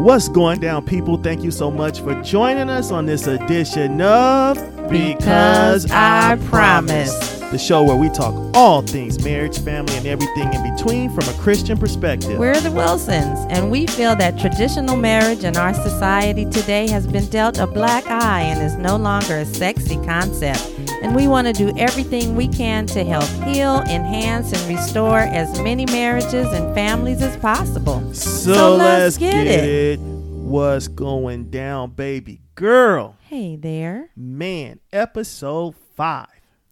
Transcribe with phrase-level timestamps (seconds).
[0.00, 1.16] What's going down, people?
[1.16, 4.56] Thank you so much for joining us on this edition of
[4.90, 7.40] Because I Promise.
[7.50, 11.38] the show where we talk all things marriage, family, and everything in between from a
[11.38, 12.38] Christian perspective.
[12.38, 17.26] We're the Wilsons, and we feel that traditional marriage in our society today has been
[17.30, 20.79] dealt a black eye and is no longer a sexy concept.
[21.02, 25.58] And we want to do everything we can to help heal, enhance, and restore as
[25.60, 28.00] many marriages and families as possible.
[28.12, 30.00] so, so let's let's get, get it.
[30.00, 33.16] What's going down, baby girl?
[33.20, 34.10] Hey there.
[34.14, 36.26] Man, episode five.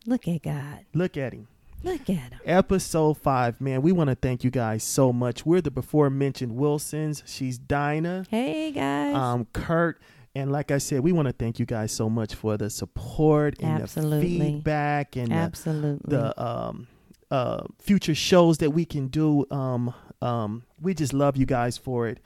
[0.04, 0.84] Look at God.
[0.92, 1.48] Look at him.
[1.82, 2.40] Look at him.
[2.44, 3.80] Episode five, man.
[3.80, 5.46] We want to thank you guys so much.
[5.46, 7.22] We're the before mentioned Wilsons.
[7.24, 8.26] She's Dinah.
[8.28, 9.14] Hey, guys.
[9.14, 9.98] um, Kurt.
[10.38, 13.56] And like I said, we want to thank you guys so much for the support
[13.60, 14.38] and Absolutely.
[14.38, 16.16] the feedback and the, Absolutely.
[16.16, 16.86] the um,
[17.28, 19.46] uh, future shows that we can do.
[19.50, 22.20] Um, um, we just love you guys for it.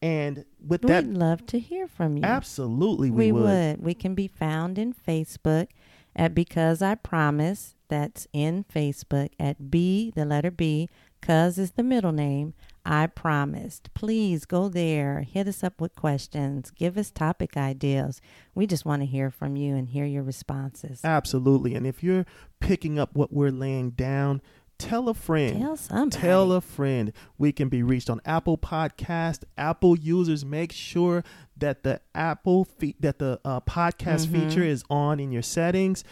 [0.00, 2.22] And with that, We'd love to hear from you.
[2.22, 3.42] absolutely we, We would.
[3.42, 3.82] would.
[3.82, 5.66] We can be found in Facebook
[6.14, 7.74] at Because I Promise.
[7.88, 10.88] That's in Facebook at B, the letter B.
[11.20, 12.54] Cuz is the middle name.
[12.88, 13.92] I promised.
[13.94, 15.20] Please go there.
[15.22, 16.70] Hit us up with questions.
[16.70, 18.20] Give us topic ideas.
[18.54, 21.00] We just want to hear from you and hear your responses.
[21.02, 21.74] Absolutely.
[21.74, 22.24] And if you're
[22.60, 24.40] picking up what we're laying down,
[24.78, 25.58] tell a friend.
[25.58, 26.22] Tell somebody.
[26.22, 27.12] Tell a friend.
[27.38, 29.42] We can be reached on Apple Podcast.
[29.58, 31.24] Apple users, make sure
[31.56, 34.48] that the Apple fe- that the uh, podcast Mhm.
[34.48, 36.04] feature is on in your settings.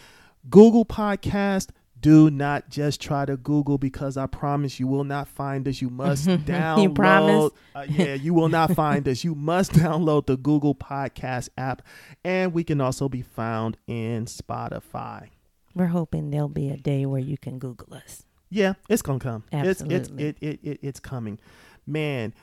[0.49, 1.69] Google Podcast.
[2.05, 5.81] Do not just try to Google because I promise you will not find us.
[5.81, 6.77] You must download.
[6.83, 6.95] You download.
[6.95, 7.51] promise?
[7.73, 9.23] Uh, yeah, you will not find us.
[9.23, 11.81] You must download the Google Podcast app,
[12.23, 15.29] and we can also be found in Spotify.
[15.73, 18.23] We're hoping there'll be a day where you can Google us.
[18.51, 19.43] Yeah, it's gonna come.
[19.51, 20.25] It's it's Absolutely.
[20.27, 21.39] it, it, it it's coming.
[21.87, 22.35] Man,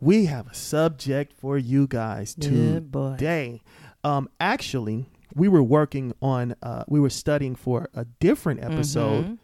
[0.00, 3.62] we have a subject for you guys today.
[4.02, 9.38] Um actually, we were working on uh we were studying for a different episode Mhm.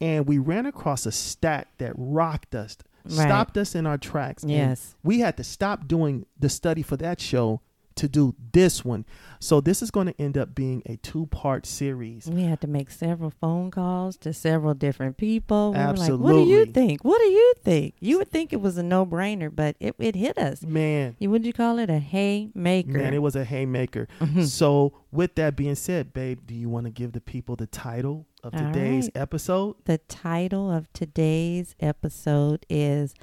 [0.00, 3.12] and we ran across a stat that rocked us, Right.
[3.28, 4.44] stopped us in our tracks.
[4.46, 4.94] Yes.
[5.02, 7.60] we had to stop doing the study for that show
[7.96, 9.04] to do this one.
[9.38, 12.26] So this is going to end up being a two-part series.
[12.26, 15.72] We had to make several phone calls to several different people.
[15.72, 17.04] We were like, what do you think?
[17.04, 17.94] What do you think?
[18.00, 20.62] You would think it was a no brainer, but it, it hit us.
[20.62, 22.98] Man, You would you call it a haymaker?
[22.98, 24.08] Man, it was a haymaker.
[24.20, 24.46] Mhm.
[24.46, 28.26] So, with that being said, babe, do you want to give the people the title
[28.42, 29.16] of All today's right.
[29.22, 29.76] episode?
[29.84, 33.14] the title of today's episode is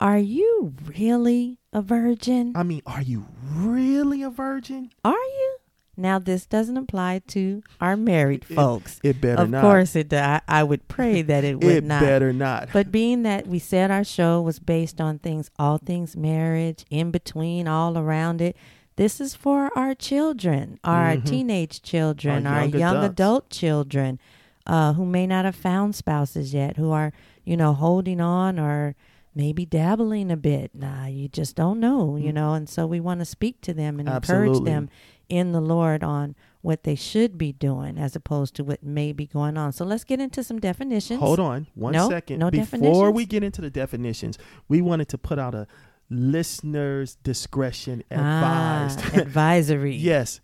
[0.00, 2.52] Are You Really a Virgin?
[2.54, 4.90] I mean, are you really a virgin?
[5.04, 5.56] Are you?
[5.96, 9.00] Now, this doesn't apply to our married It- folks.
[9.02, 9.58] It better of not.
[9.58, 10.12] Of course, it.
[10.12, 12.00] I, I would pray that it would it not.
[12.00, 12.68] better not.
[12.72, 17.10] But being that we said our show was based on things, all things marriage, in
[17.10, 18.56] between, all around it,
[18.94, 21.24] this is for our children, our Mhm.
[21.26, 24.20] teenage children, Our our, young young adult children
[24.66, 27.12] uh, who may not have found spouses yet, who are,
[27.44, 28.94] you know, holding on or
[29.34, 30.74] maybe dabbling a bit.
[30.74, 32.34] Nah, you just don't know, you Mm.
[32.34, 32.54] know.
[32.54, 34.88] And so we want to speak to them and encourage them
[35.28, 39.26] in the Lord on what they should be doing as opposed to what may be
[39.26, 39.72] going on.
[39.72, 41.20] So let's get into some definitions.
[41.20, 42.38] Hold on one No, second.
[42.40, 44.38] no Before we get into the definitions,
[44.68, 45.66] we wanted to put out a
[46.10, 49.00] listener's discretion advised.
[49.04, 49.94] Ah, advisory.
[49.96, 50.40] Yes.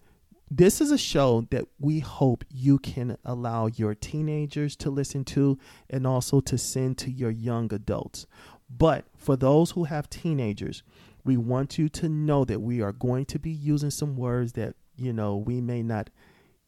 [0.51, 5.59] This is a show that we hope you can allow your teenagers to listen to
[5.91, 8.27] and also to send to your young adults.
[8.69, 10.83] But for those who have teenagers,
[11.25, 14.75] we want you to know that we are going to be using some words that,
[14.97, 16.11] you know, we may not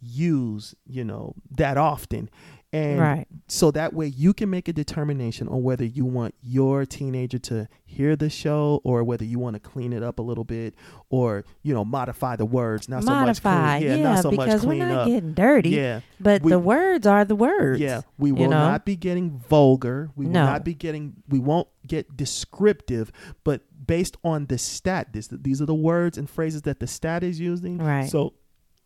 [0.00, 2.30] use, you know, that often.
[2.76, 3.26] And Right.
[3.48, 7.68] so that way you can make a determination on whether you want your teenager to
[7.84, 10.74] hear the show or whether you want to clean it up a little bit
[11.08, 13.22] or you know modify the words not Modify.
[13.22, 13.42] so much
[13.80, 15.70] clean, yeah, yeah, not so much because we're clean not up getting dirty.
[15.70, 17.80] yeah But We- the words are the words.
[17.80, 18.68] yeah we you will know?
[18.68, 20.44] not be getting vulgar we will No.
[20.44, 23.10] not be getting we won't get descriptive
[23.44, 27.22] but based on the stat this these are the words and phrases that the stat
[27.22, 28.08] is using Right.
[28.10, 28.34] so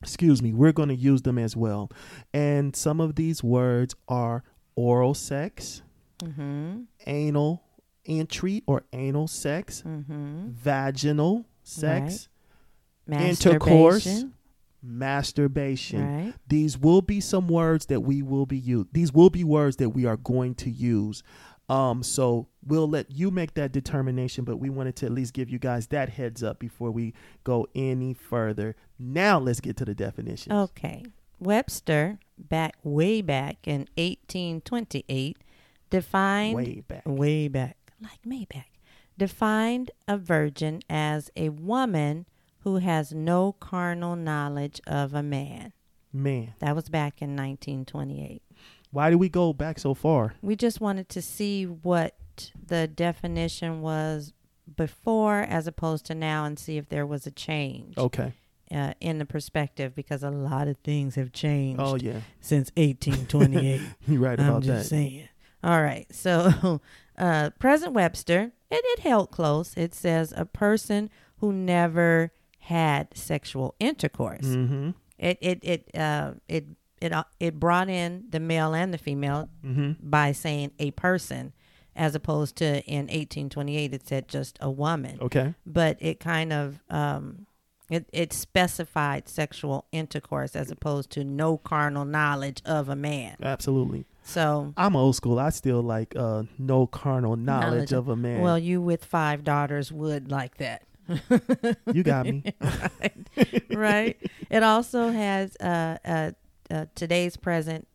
[0.02, 1.90] excuse me we're going to use them as well
[2.32, 4.42] and some of these words are
[4.76, 5.82] oral sex
[6.22, 6.82] Mm-hmm.
[7.06, 7.62] anal
[8.04, 10.48] entry or anal sex, Mm-hmm.
[10.50, 12.28] vaginal sex,
[13.06, 13.52] Masturbation.
[13.52, 14.24] Intercourse.
[14.82, 16.24] masturbation.
[16.26, 16.34] Right.
[16.48, 18.86] These will be some words that we will be use.
[18.92, 21.22] These will be words that we are going to use.
[21.70, 25.48] Um, so we'll let you make that determination, but we wanted to at least give
[25.48, 27.14] you guys that heads up before we
[27.44, 28.74] go any further.
[28.98, 30.52] Now let's get to the definition.
[30.52, 31.04] Okay.
[31.38, 35.38] Webster, back way back in 1828,
[35.90, 37.02] defined Way back.
[37.06, 38.64] way back like Maybach,
[39.16, 42.26] defined a virgin as a woman
[42.60, 45.72] who has no carnal knowledge of a man.
[46.12, 48.42] Man, That was back in 1928.
[48.90, 50.34] Why do we go back so far?
[50.42, 52.16] We just wanted to see what
[52.66, 54.32] the definition was
[54.76, 58.32] before as opposed to now and see if there was a change Okay.
[58.72, 63.80] uh, in the perspective because a lot of things have changed Oh yeah, since 1828.
[64.08, 64.88] you're right about I'm just that.
[64.96, 65.28] saying.
[65.62, 66.06] All right.
[66.14, 66.80] So,
[67.18, 69.74] uh, President Webster, it, it held close.
[69.76, 74.46] It says a person who never had sexual intercourse.
[74.46, 74.90] Mm-hmm.
[75.18, 76.64] It it it uh, it
[77.00, 79.92] it uh, it brought in the male and the female Mm-hmm.
[80.08, 81.52] by saying a person,
[81.96, 85.18] as opposed to in 1828 it said just a woman.
[85.20, 85.54] Okay.
[85.66, 87.46] But it kind of um,
[87.90, 93.36] it it specified sexual intercourse as opposed to no carnal knowledge of a man.
[93.42, 94.04] Absolutely.
[94.22, 95.38] So I'm old school.
[95.38, 98.42] I still like uh, no carnal knowledge, Knowledge of a man.
[98.42, 100.82] Well, you with five daughters would like that.
[101.92, 102.44] you got me.
[102.60, 103.12] right.
[103.70, 104.30] right.
[104.48, 106.30] It also has uh, uh,
[106.70, 107.86] uh, today's present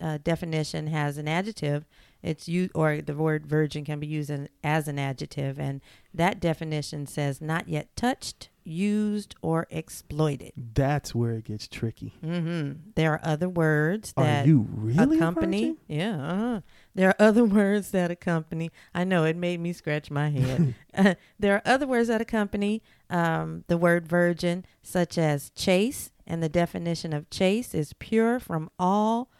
[0.00, 1.86] uh, definition has an adjective.
[2.22, 5.80] It's you or the word virgin can be used in, as an adjective, and
[6.12, 10.52] that definition says not yet touched, used, or exploited.
[10.56, 12.14] That's where it gets tricky.
[12.20, 15.60] hmm There are other words that Are you really accompany.
[15.62, 15.76] virgin?
[15.88, 16.60] Yeah, uh-huh.
[16.96, 18.70] There are other words that accompany.
[18.94, 20.74] I know it made me scratch my head.
[20.96, 26.42] Uh, there are other words that accompany um, the word virgin, such as chase, and
[26.42, 29.30] the definition of chase is pure from all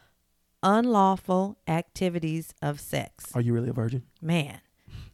[0.63, 3.35] unlawful activities of sex.
[3.35, 4.03] Are you really a virgin?
[4.21, 4.61] Man,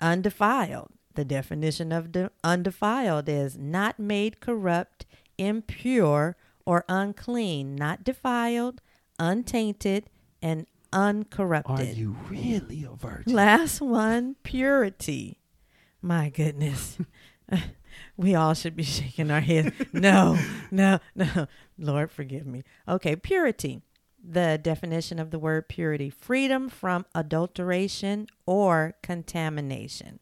[0.01, 0.89] undefiled.
[1.15, 5.07] The definition of de- undefiled is not made corrupt,
[5.39, 6.37] impure,
[6.67, 8.81] or unclean, not defiled,
[9.19, 10.11] untainted,
[10.41, 11.81] and uncorrupted.
[11.81, 13.33] Are you really a virgin?
[13.33, 15.39] Last one, purity.
[16.01, 16.99] My goodness.
[18.17, 19.73] we all should be shaking our heads.
[19.93, 20.39] No,
[20.71, 21.47] no, no.
[21.79, 22.65] Lord, forgive me.
[22.89, 23.83] Okay, purity.
[24.25, 30.21] The definition of the word purity freedom from adulteration or contamination.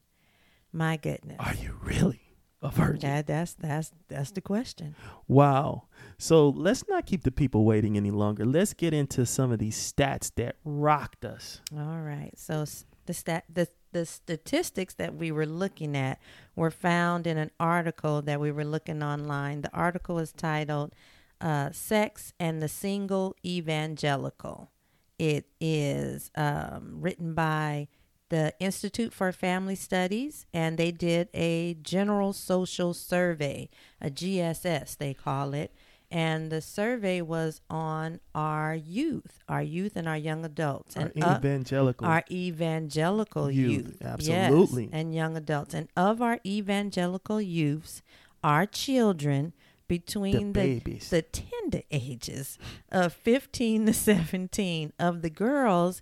[0.72, 1.36] My goodness.
[1.38, 2.29] Are you really
[2.62, 3.08] a virgin?
[3.08, 4.94] That, that's that's that's the question.
[5.28, 5.84] Wow.
[6.18, 8.44] So let's not keep the people waiting any longer.
[8.44, 11.60] Let's get into some of these stats that rocked us.
[11.76, 12.32] All right.
[12.36, 12.64] So
[13.06, 16.20] the stat the the statistics that we were looking at
[16.54, 19.62] were found in an article that we were looking online.
[19.62, 20.94] The article is titled
[21.40, 24.70] uh, "Sex and the Single Evangelical."
[25.18, 27.88] It is um, written by
[28.30, 33.68] the Institute for Family Studies, and they did a general social survey,
[34.00, 35.72] a GSS they call it.
[36.12, 41.16] And the survey was on our youth, our youth and our young adults, Our and
[41.16, 42.04] evangelical.
[42.06, 44.84] our evangelical Youth, youth, absolutely.
[44.84, 45.72] yes, and young adults.
[45.74, 48.02] And of our evangelical youths,
[48.42, 49.52] our children
[49.86, 52.58] between The the, the tender ages
[52.90, 56.00] of 15 to 17 of the girls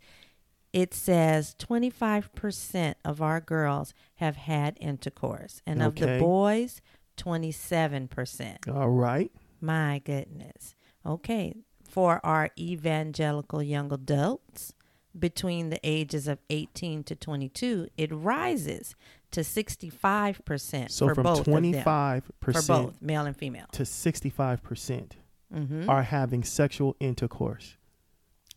[0.80, 6.80] it says 25% of our girls have had intercourse and of the boys
[7.16, 9.30] 27% All right.
[9.60, 10.74] my goodness.
[11.04, 11.54] Okay.
[11.88, 14.72] For our evangelical young adults
[15.18, 18.94] between the ages of 18 to 22, it rises
[19.32, 21.54] to 65% So for from both of them.
[21.64, 23.66] 25% For both, male and female.
[23.72, 25.12] to 65%
[25.52, 27.76] hmm are having sexual intercourse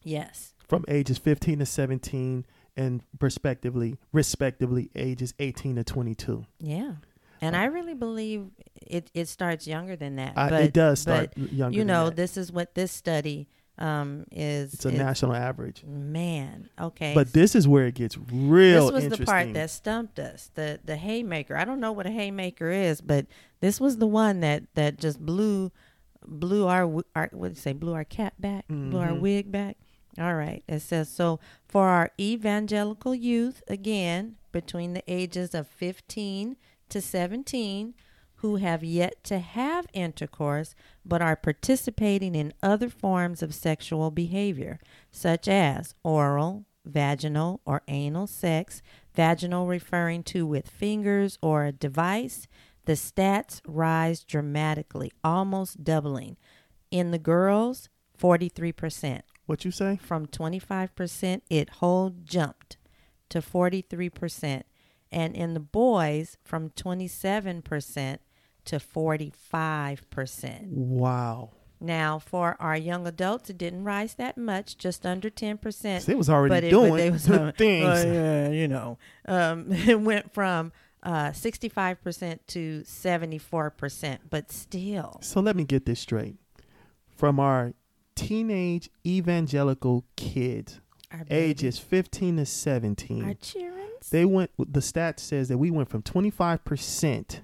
[0.03, 0.53] Yes.
[0.71, 2.45] From ages 15 to 17
[2.77, 6.45] and respectively respectively ages 18 to 22.
[6.59, 6.93] Yeah.
[7.41, 8.45] And I really believe
[8.87, 10.33] it, it starts younger than that.
[10.35, 14.75] But, it does start but, younger You know, this is what this study um, is.
[14.75, 15.83] it's a is- national average.
[15.85, 16.69] Man.
[16.79, 17.13] Okay.
[17.13, 20.79] But this is where it gets real this was the part that stumped us the
[20.85, 23.25] the haymaker i don't know what a haymaker is but
[23.59, 25.69] this was the one that that just blew
[26.25, 26.83] blew our
[27.15, 29.19] our what did you say blew our cap back blew our Mhm.
[29.19, 29.75] wig back
[30.19, 36.57] all right it says so for our evangelical youth again between the ages of 15
[36.89, 37.93] to 17
[38.35, 40.75] who have yet to have intercourse
[41.05, 44.79] but are participating in other forms of sexual behavior
[45.11, 48.81] such as oral vaginal or anal sex,
[49.13, 52.47] vaginal referring to with fingers or a device,
[52.85, 56.37] the stats rise dramatically, almost doubling.
[56.89, 57.89] In the girls,
[58.19, 59.21] 43%.
[59.45, 59.99] What you say?
[60.01, 62.77] From 25%, it whole jumped
[63.29, 64.63] to 43%.
[65.11, 68.17] And in the boys, from 27%
[68.65, 70.67] to 45%.
[70.69, 71.49] Wow.
[71.83, 76.07] Now, for our young adults, it didn't rise that much, just under 10%.
[76.07, 77.87] It was already it, doing but was, good uh, things.
[77.87, 80.71] uh, yeah, you know, um, it went from
[81.01, 85.17] uh, 65% to 74%, but still.
[85.21, 86.35] So let me get this straight.
[87.17, 87.73] From our
[88.27, 90.79] teenage evangelical kids,
[91.11, 93.87] Our ages 15 to 17, our children.
[94.11, 97.39] they went, the stat says that we went from 25%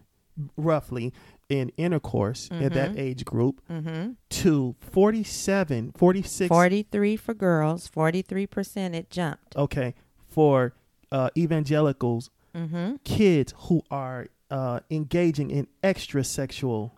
[0.55, 1.13] roughly
[1.49, 4.11] in intercourse at that age group Mm-hmm.
[4.29, 6.47] to 47, 46.
[6.49, 9.55] 43 for girls, 43% it jumped.
[9.55, 9.95] Okay.
[10.27, 10.73] For
[11.11, 12.95] uh, evangelicals, Mm-hmm.
[13.03, 16.95] kids who are uh, engaging in extra sexual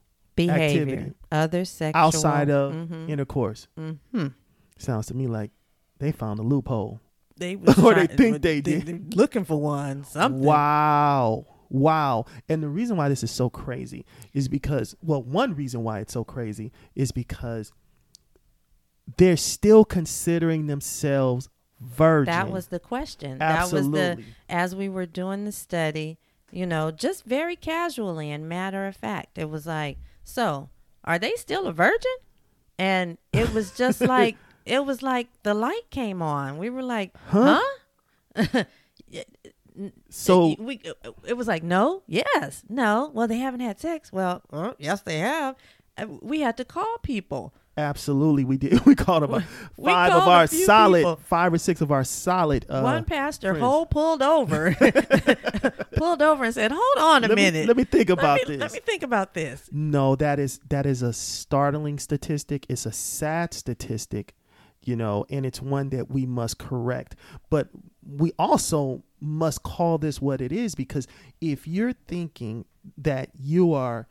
[0.47, 0.81] Behavior.
[0.93, 1.13] Activity.
[1.31, 2.01] Other sexual.
[2.01, 3.09] outside of Mhm.
[3.09, 3.67] intercourse.
[3.77, 4.27] Mm-hmm.
[4.77, 5.51] Sounds to me like
[5.99, 6.99] they found a loophole.
[7.37, 9.15] They was Or they think but they did.
[9.15, 10.03] looking for one.
[10.03, 10.41] Something.
[10.43, 11.45] Wow.
[11.69, 12.25] Wow.
[12.49, 16.13] And the reason why this is so crazy is because, well, one reason why it's
[16.13, 17.71] so crazy is because
[19.17, 22.31] they're still considering themselves virgin.
[22.31, 23.37] That was the question.
[23.39, 24.23] That was Absolutely.
[24.23, 26.17] the as we were doing the study,
[26.51, 29.37] you know, just very casually and matter of fact.
[29.37, 29.97] It was like,
[30.29, 30.69] so
[31.03, 32.17] are they still a virgin?
[32.77, 36.57] And it was just like it was like the light came on.
[36.57, 37.59] We were like, Huh?
[38.35, 38.63] huh?
[40.09, 40.81] so we
[41.25, 43.11] it was like no, yes, no.
[43.13, 44.11] Well, they haven't had sex.
[44.11, 45.55] Well, uh, yes, they have.
[45.97, 47.53] Uh, We had to call people.
[47.79, 49.43] Absolutely we did we called about
[49.77, 51.15] We five of called a our solid people.
[51.23, 53.63] five or six of our solid uh One pastor friends.
[53.65, 54.75] whole pulled over,
[55.95, 57.61] pulled over and said, "Hold on a let minute.
[57.61, 60.39] me, let me think Let about me- this Let me think about this." No, that
[60.39, 62.65] is that is a startling statistic.
[62.69, 64.35] It's a sad statistic,
[64.83, 67.15] you know, and it's one that we must correct.
[67.49, 67.69] But
[68.05, 71.07] we also must call this what it is because
[71.41, 72.65] if you're thinking
[72.97, 74.07] that you are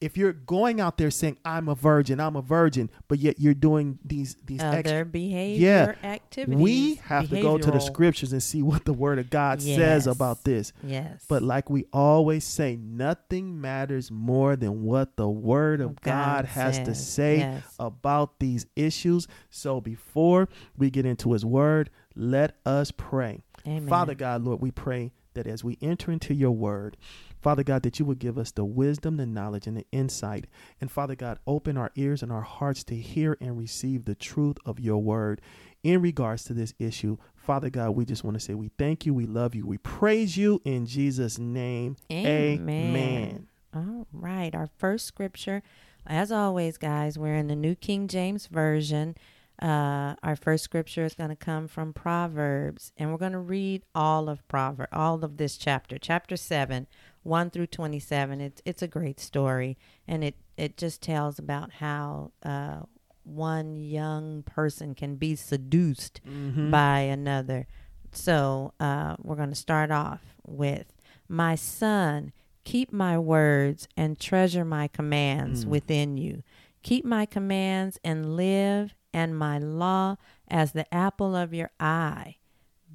[0.00, 3.54] if you're going out there saying I'm a virgin, I'm a virgin, but yet you're
[3.54, 6.58] doing these these Other extra behavior activities.
[6.58, 10.06] we have to go to the scriptures and see what the word of God says
[10.06, 10.72] about this.
[10.82, 16.44] Yes, But like we always say, nothing matters more than what the word of God,
[16.46, 17.62] has to say Yes.
[17.78, 19.28] about these issues.
[19.50, 23.42] So before we get into his word, let us pray.
[23.66, 23.86] Amen.
[23.88, 26.96] Father God, Lord, we pray that as we enter into your word,
[27.40, 30.46] Father God, that you would give us the wisdom, the knowledge, and the insight.
[30.80, 34.58] And Father God, open our ears and our hearts to hear and receive the truth
[34.66, 35.40] of your word
[35.82, 37.16] in regards to this issue.
[37.34, 40.36] Father God, we just want to say we thank you, we love you, we praise
[40.36, 41.96] you in Jesus' name.
[42.12, 43.48] Amen.
[43.74, 44.54] All right.
[44.54, 45.62] Our first scripture,
[46.06, 49.16] as always, guys, we're in the New King James Version.
[49.62, 53.82] Uh, our first scripture is going to come from Proverbs, and we're going to read
[53.94, 56.86] all of Proverb, all of this chapter, chapter seven,
[57.22, 58.40] one through twenty-seven.
[58.40, 59.76] It's it's a great story,
[60.08, 62.80] and it it just tells about how uh,
[63.24, 66.70] one young person can be seduced Mhm.
[66.70, 67.66] by another.
[68.12, 70.92] So uh, we're going to start off with
[71.28, 72.32] My son,
[72.64, 75.68] keep my words and treasure my commands Mm.
[75.68, 76.42] within you.
[76.82, 80.16] Keep my commands and live, and my law
[80.48, 82.36] as the apple of your eye.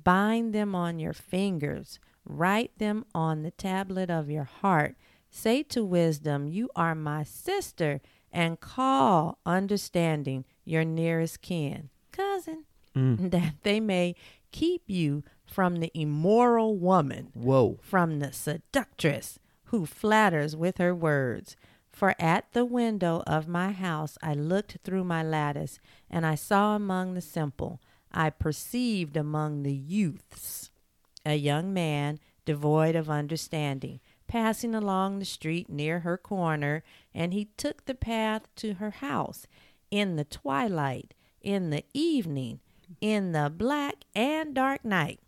[0.04, 4.96] Bind them on your fingers, write them on the tablet of your heart.
[5.30, 8.02] Say to wisdom, You are my sister,
[8.32, 11.90] and call understanding your nearest kin.
[12.12, 12.66] Cousin,
[12.96, 13.30] Mm.
[13.32, 14.16] that they may
[14.52, 17.78] keep you from the immoral woman, Whoa.
[17.82, 21.58] from the seductress who flatters with her words.
[21.92, 25.80] For at the window of my house I looked through my lattice,
[26.10, 27.82] and I saw among the simple,
[28.14, 30.72] I perceived among the youths
[31.26, 37.50] a young man devoid of understanding, passing along the street near her corner, and he
[37.58, 39.48] took the path to her house
[39.92, 42.60] in the twilight, in the evening,
[43.02, 45.20] in the black and dark night.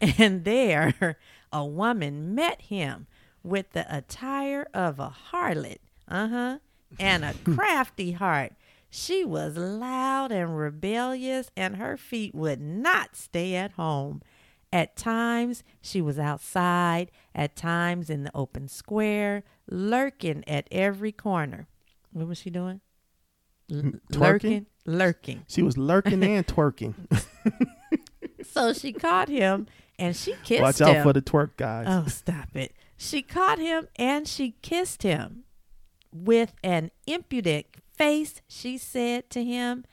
[0.18, 1.18] And there
[1.52, 3.06] a woman met him
[3.42, 6.58] with the attire of a harlot, uh huh,
[6.98, 8.52] and a crafty heart.
[8.88, 14.22] She was loud and rebellious, and her feet would not stay at home.
[14.74, 21.68] At times, she was outside, at times in the open square, lurking at every corner.
[22.10, 22.80] What was she doing?
[23.72, 25.44] L- lurking, lurking.
[25.46, 26.94] She was lurking and twerking.
[28.42, 30.88] So she caught him and she kissed Watch him.
[30.88, 31.86] Watch out for the twerk guys.
[31.88, 32.74] Oh, stop it.
[32.96, 35.44] She caught him and she kissed him.
[36.12, 37.66] With an impudent
[37.96, 39.84] face, she said to him,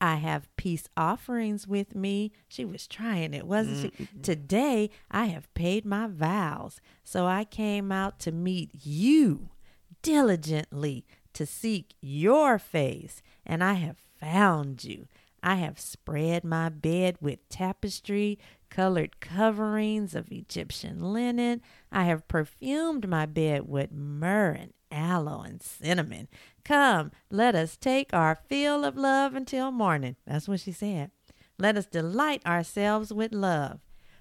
[0.00, 2.32] I have peace offerings with me.
[2.48, 4.04] She was trying it, wasn't she?
[4.04, 4.20] Mm-hmm.
[4.22, 6.80] Today I have paid my vows.
[7.04, 9.50] So I came out to meet you
[10.02, 13.22] diligently to seek your face.
[13.44, 15.06] and I have found you.
[15.42, 18.38] I have spread my bed with tapestry,
[18.70, 21.62] colored coverings of Egyptian linen.
[21.92, 26.28] I have perfumed my bed with myrrh and aloe and cinnamon.
[26.64, 30.16] Come, let us take our fill of love until morning.
[30.26, 31.10] That's what she said.
[31.58, 33.80] Let us delight ourselves with love.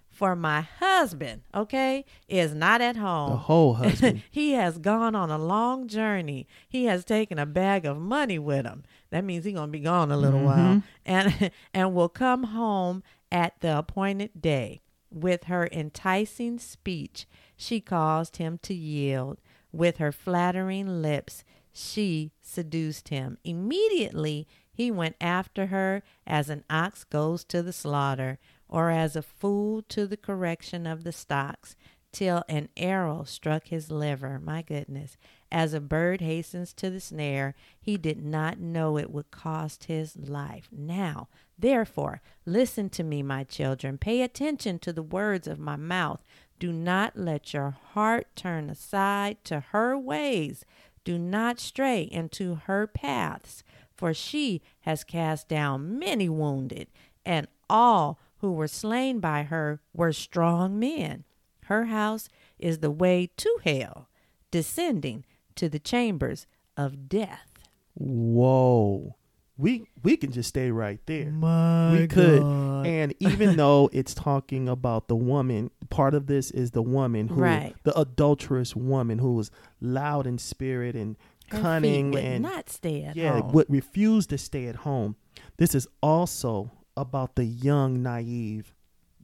[0.10, 3.32] For my husband, okay, is not at home.
[3.32, 4.24] The whole husband.
[4.32, 6.48] he has gone on a long journey.
[6.68, 8.84] He has taken a bag of money with him.
[9.12, 10.70] That means he's gonna be gone a little mm-hmm.
[10.70, 14.82] while, and and will come home at the appointed day.
[15.12, 19.40] With her enticing speech, she caused him to yield.
[19.72, 23.38] With her flattering lips, she seduced him.
[23.44, 29.22] Immediately he went after her as an ox goes to the slaughter, or as a
[29.22, 31.76] fool to the correction of the stocks,
[32.12, 34.40] till an arrow struck his liver.
[34.40, 35.18] My goodness.
[35.52, 40.18] As a bird hastens to the snare, he did not know it would cost his
[40.18, 40.68] life.
[40.72, 43.98] Now, therefore, listen to me, my children.
[43.98, 46.24] Pay attention to the words of my mouth.
[46.60, 50.66] Do not let your heart turn aside to her ways.
[51.04, 53.64] Do not stray into her paths,
[53.96, 56.88] for she has cast down many wounded,
[57.26, 61.24] and all who were slain by her were strong men.
[61.66, 64.10] Her house is the way to hell,
[64.52, 67.52] descending to the chambers of death.
[67.94, 69.17] Whoa.
[69.58, 71.32] We we can just stay right there.
[71.32, 72.42] My we could.
[72.86, 77.42] And even though it's talking about the woman, part of this is the woman who
[77.42, 77.76] Right.
[77.84, 79.50] the adulterous woman who was
[79.82, 81.16] loud in spirit and
[81.50, 83.24] Her cunning would and not stay at home.
[83.24, 83.52] yeah, home.
[83.54, 85.16] would refuse to stay at home.
[85.58, 88.74] This is also about the young, naive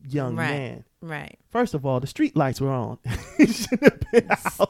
[0.09, 0.49] young Right.
[0.49, 0.83] man.
[1.01, 1.39] right.
[1.49, 2.97] First of all, the street lights were on.
[3.39, 4.51] It shouldn't have been out.
[4.53, 4.69] Stop.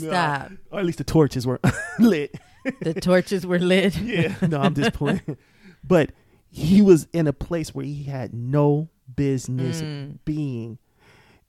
[0.00, 0.08] No.
[0.08, 0.50] Stop.
[0.70, 1.60] Or at least the torches were
[1.98, 2.34] lit.
[2.80, 3.96] The torches were lit.
[4.02, 4.34] Yeah.
[4.48, 5.36] No, I'm just playing.
[5.84, 6.12] But
[6.50, 10.18] he was in a place where he had no business Mm.
[10.24, 10.78] being.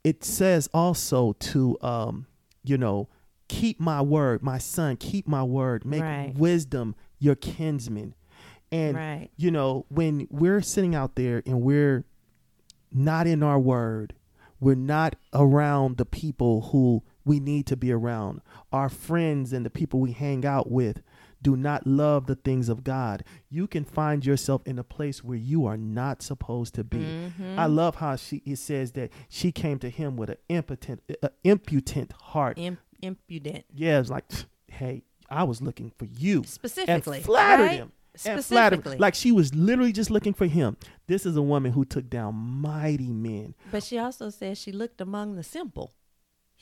[0.04, 2.26] It says also to um,
[2.64, 3.10] you know,
[3.48, 5.86] keep my word, my son, keep my word.
[5.86, 6.34] Make Right.
[6.36, 8.16] wisdom your kinsman.
[8.72, 9.30] And Right.
[9.38, 12.06] you know, when we're sitting out there and we're
[12.92, 14.14] not in our word,
[14.60, 18.42] we're not around the people who we need to be around.
[18.72, 21.02] Our friends and the people we hang out with
[21.42, 23.24] do not love the things of God.
[23.50, 27.00] You can find yourself in a place where you are not supposed to be.
[27.00, 27.60] Mm-hmm.
[27.60, 31.30] I love how she it says that she came to him with an impotent, uh,
[31.44, 32.58] impotent heart.
[32.58, 33.66] Im- impudent.
[33.74, 34.26] yeah, it's like,
[34.68, 37.18] hey, I was looking for you Specifically.
[37.18, 37.72] and flattered right?
[37.80, 37.92] him.
[38.26, 38.98] And flattered Specifically.
[39.00, 40.78] like she was literally just looking for him.
[41.08, 43.56] This is a woman who took down mighty men.
[43.72, 45.94] But she also says she looked among the simple.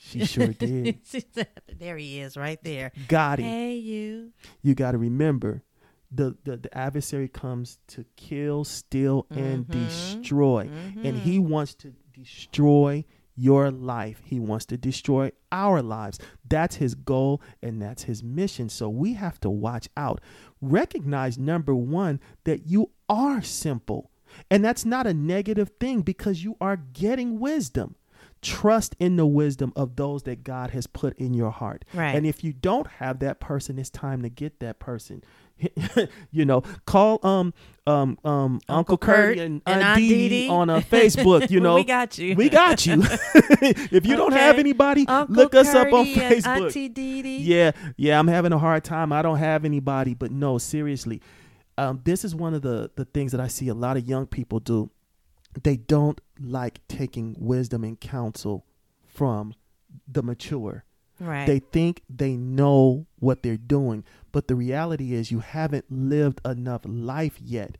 [0.04, 1.00] She sure did.
[1.04, 2.90] She said, there he is, right there.
[3.08, 3.44] Got it.
[3.44, 4.32] Hey, you.
[4.60, 5.62] You got to remember,
[6.10, 9.70] the, the the adversary comes to kill, steal, and Mhm.
[9.72, 10.68] destroy,
[11.02, 14.20] and he wants to destroy your life.
[14.26, 16.18] He wants to destroy our lives.
[16.46, 18.68] That's his goal and that's his mission.
[18.68, 20.20] So we have to watch out.
[20.60, 24.10] Recognize number one that you are simple.
[24.50, 27.96] And that's not a negative thing because you are getting wisdom.
[28.42, 31.84] Trust in the wisdom of those that God has put in your heart.
[31.94, 32.14] Right.
[32.14, 35.22] And if you don't have that person, it's time to get that person.
[36.30, 37.54] you know, call um
[37.86, 41.50] um um Uncle, Uncle Kurt Kurt and, and Aunt Dee Dee on a Facebook.
[41.50, 42.34] You know, we got you.
[42.34, 43.02] we got you.
[43.04, 46.66] if you don't have anybody, Uncle look us up on Facebook.
[46.66, 47.38] Auntie Dee Dee.
[47.38, 49.12] Yeah, yeah, I'm having a hard time.
[49.12, 51.20] I don't have anybody, but no, seriously.
[51.78, 54.26] Um, this is one of the the things that I see a lot of young
[54.26, 54.90] people do.
[55.62, 58.66] They don't like taking wisdom and counsel
[59.06, 59.54] from
[60.08, 60.84] the mature.
[61.20, 61.46] Right.
[61.46, 66.82] They think they know what they're doing, but the reality is you haven't lived enough
[66.84, 67.78] life yet.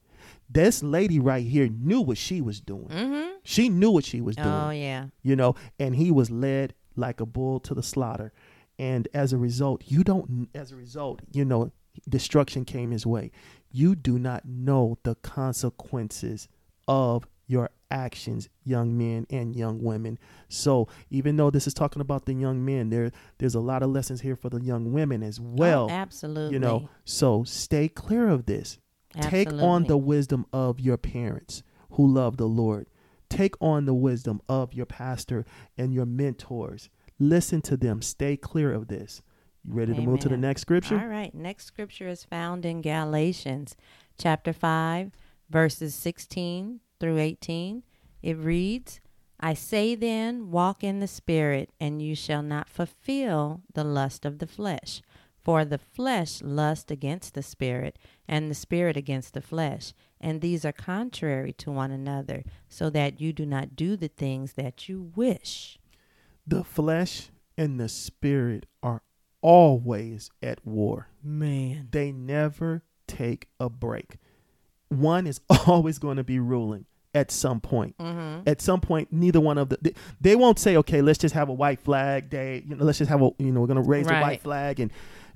[0.49, 2.89] This lady right here knew what she was doing.
[2.89, 3.31] mm-hmm.
[3.43, 5.07] She knew what she was doing Oh, yeah.
[5.23, 8.33] you know, and he was led like a bull to the slaughter.
[8.79, 11.73] And as a result, you don't, as a result, you know,
[12.09, 13.33] destruction came his way.
[13.71, 16.49] You do not know the consequences
[16.87, 20.19] of your actions, young men and young women.
[20.49, 23.91] So even though this is talking about the young men, there there's a lot of
[23.91, 25.89] lessons here for the young women as oh, well.
[25.91, 26.55] Oh, absolutely.
[26.55, 28.79] you know, so stay clear of this.
[29.15, 29.45] Absolutely.
[29.45, 32.89] Take on the wisdom of your parents who love the Lord.
[33.29, 35.45] Take on the wisdom of your pastor
[35.77, 36.89] and your mentors.
[37.19, 38.01] Listen to them.
[38.01, 39.21] Stay clear of this.
[39.65, 40.99] You ready to move to the next scripture?
[40.99, 41.35] All right.
[41.35, 43.77] Next scripture is found in Galatians
[44.19, 45.13] chapter 5,
[45.51, 47.83] verses 16 through 18.
[48.23, 49.01] It reads,
[49.41, 54.39] I say then, walk in the Spirit, and you shall not fulfill the lust of
[54.39, 55.03] the flesh.
[55.43, 60.65] For the flesh lusts against the spirit, and the spirit against the flesh, and these
[60.65, 65.11] are contrary to one another, so that you do not do the things that you
[65.17, 65.81] wish.
[66.47, 69.03] The flesh and the spirit are
[69.41, 71.09] always at war.
[71.21, 71.89] Man.
[71.91, 74.19] They never take a break.
[74.89, 77.97] One is always going to be ruling at some point.
[77.99, 78.49] Mm-hmm.
[78.49, 81.49] At some point, neither one of the they, they won't say, "Okay, let's just have
[81.49, 83.89] a white flag day." You know, let's just have a you know we're going to
[83.89, 84.23] raise the Right.
[84.23, 84.91] white flag and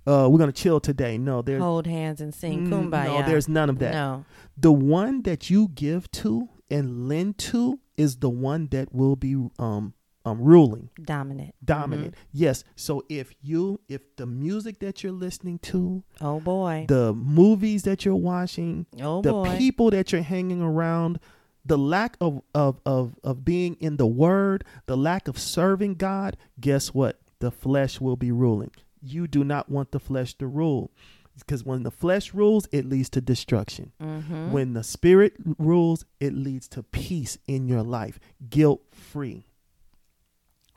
[0.07, 1.19] uh, we're going to chill today.
[1.19, 3.21] No, there's Hold hands and sing Mm, kumbaya.
[3.21, 3.93] no, there's none of that.
[3.93, 4.25] No.
[4.57, 9.35] the one that you give to and lend to is the one that will be
[9.59, 11.55] um um ruling Dominant.
[11.65, 16.87] dominant yes so if you if the music that you're listening to Oh boy.
[16.89, 19.57] the movies that you're watching oh boy, the boy.
[19.59, 21.21] people that you're hanging around
[21.67, 26.37] the lack of, of of of being in the word the lack of serving god
[26.61, 28.71] guess what the flesh will be ruling
[29.03, 30.91] you do not want the flesh to rule
[31.39, 34.51] because when the flesh rules it leads to destruction mm-hmm.
[34.53, 39.47] when the spirit rules it leads to peace in your life guilt free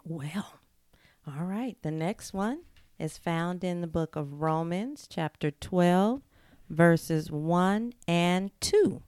[0.04, 0.60] Well,
[1.28, 1.78] all right.
[1.82, 2.62] The next one
[2.98, 6.22] is found in the book of Romans, chapter 12,
[6.70, 9.02] verses 1 and 2.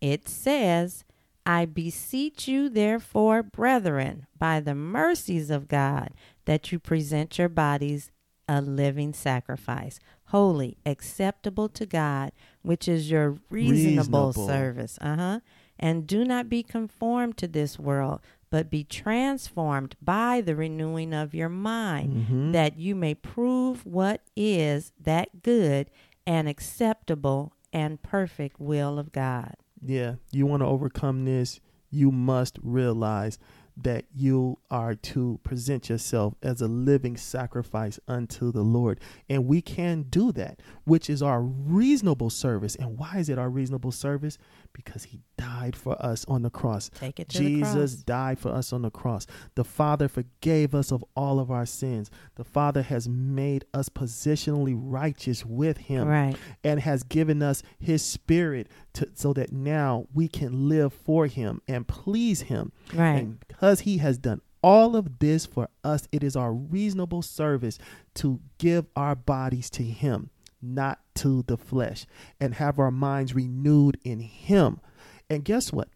[0.00, 1.04] It says,
[1.46, 6.10] I beseech you, therefore, brethren, by the mercies of God,
[6.46, 8.10] that you present your bodies
[8.48, 14.32] a living sacrifice, holy, acceptable to God, which is your reasonable, Reasonable.
[14.46, 14.98] service.
[15.00, 15.40] Uh huh.
[15.78, 21.34] And do not be conformed to this world, but be transformed by the renewing of
[21.34, 22.52] your mind, Mhm.
[22.52, 25.90] that you may prove what is that good
[26.26, 29.54] and acceptable and perfect will of God.
[29.82, 31.60] Yeah you want to overcome this
[31.90, 33.38] you must realize
[33.76, 39.00] that you are to present yourself as a living sacrifice unto the Lord.
[39.28, 42.76] And we can do that, which is our reasonable service.
[42.76, 44.38] And why is it our reasonable service?
[44.72, 46.88] Because he died for us on the cross.
[46.94, 48.04] Take it Jesus cross.
[48.04, 49.26] died for us on the cross.
[49.56, 52.12] The Father forgave us of all of our sins.
[52.36, 56.36] The Father has made us positionally righteous with him Right.
[56.62, 61.60] and has given us his spirit to, so that now we can live for him
[61.68, 62.72] and please him.
[62.92, 63.18] Right.
[63.18, 67.78] And because he has done all of this for us, it is our reasonable service
[68.14, 70.30] to give our bodies to him,
[70.62, 72.06] not to the flesh,
[72.40, 74.80] and have our minds renewed in him.
[75.28, 75.88] And guess what?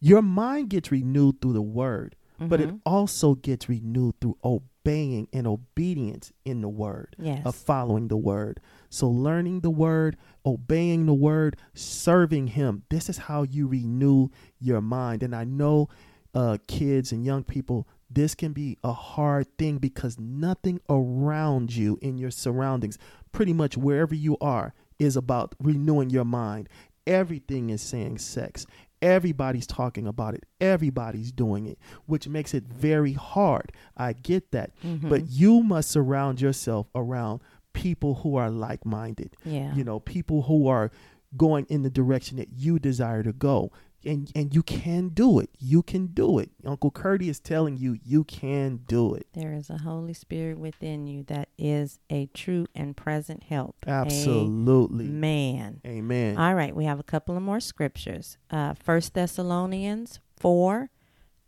[0.00, 2.80] Your mind gets renewed through the word, but it Mhm.
[2.86, 4.36] also gets renewed through
[4.88, 7.44] obeying and obedience in the word Yes.
[7.44, 8.60] of following the word.
[8.88, 12.84] So, learning the word, obeying the word, serving Him.
[12.88, 15.22] This is how you renew your mind.
[15.22, 15.88] And I know,
[16.34, 21.98] uh, kids and young people, this can be a hard thing because nothing around you
[22.00, 22.98] in your surroundings,
[23.32, 26.68] pretty much wherever you are, is about renewing your mind.
[27.06, 28.66] Everything is saying sex.
[29.00, 30.44] Everybody's talking about it.
[30.60, 33.72] Everybody's doing it, which makes it very hard.
[33.96, 34.72] I get that.
[34.84, 35.08] Mhm.
[35.08, 37.40] But you must surround yourself around
[37.72, 39.74] people who are like minded, yeah.
[39.74, 40.90] you know, people who are
[41.36, 43.70] going in the direction that you desire to go.
[44.04, 45.50] And, and you can do it.
[45.58, 46.50] You can do it.
[46.64, 49.26] Uncle Curdy is telling you you can do it.
[49.34, 53.76] There is a Holy Spirit within you that is a true and present help.
[53.86, 55.06] Absolutely.
[55.06, 55.80] Man.
[55.84, 56.38] Amen.
[56.38, 58.38] All right, we have a couple of more scriptures.
[58.50, 60.90] Uh, 1 Thessalonians 4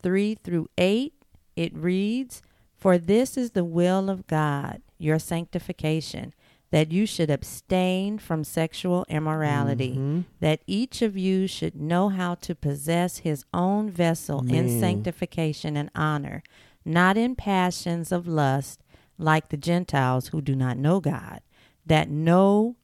[0.02, 1.14] 3 through 8.
[1.56, 2.42] It reads,
[2.76, 6.34] For this is the will of God, your sanctification,
[6.70, 10.24] that you should abstain from sexual immorality, Mhm.
[10.40, 15.90] that each of you should know how to possess his own vessel in sanctification and
[15.94, 16.42] honor,
[16.84, 18.82] not in passions of lust
[19.18, 21.40] like the Gentiles who do not know God,
[21.84, 22.76] that no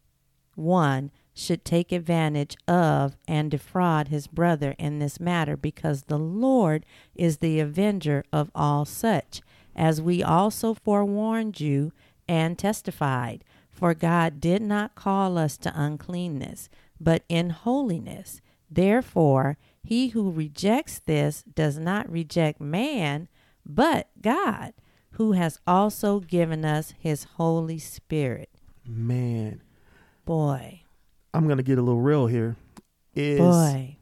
[0.55, 6.85] one should take advantage of and defraud his brother in this matter, because the Lord
[7.14, 9.42] is the avenger of all such,
[9.75, 11.92] as we also forewarned you
[12.27, 13.44] and testified.
[13.76, 18.40] For God did not call us to uncleanness, but in holiness.
[18.70, 23.28] Therefore, he who rejects this does not reject man,
[23.66, 24.72] but God,
[25.12, 28.48] who has also given us his Holy Spirit.
[28.86, 29.60] Man,
[30.24, 30.80] Boy,
[31.34, 32.56] I'm going to get a little real here.
[33.14, 33.96] Is boy.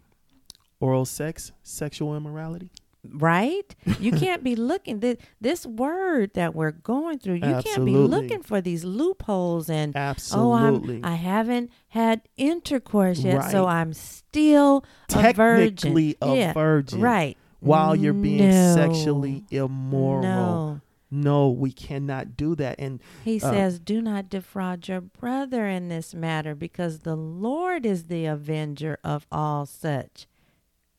[0.78, 2.70] oral sex sexual immorality?
[3.12, 3.74] Right?
[4.00, 7.34] You can't be looking this this word that we're going through.
[7.34, 10.96] You can't be looking for these loopholes and Absolutely.
[10.96, 15.76] oh, I'm I haven't had intercourse yet, so I'm still a virgin.
[15.76, 17.00] Technically a yeah, virgin.
[17.00, 17.36] right?
[17.60, 18.74] While you're being No.
[18.74, 20.22] sexually immoral.
[20.22, 22.76] No, No, we cannot do that.
[22.78, 27.86] And He Uh, says, Do not defraud your brother in this matter, because the Lord
[27.86, 30.26] is the avenger of all such,